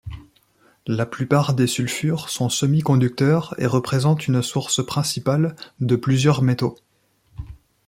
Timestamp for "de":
5.79-5.95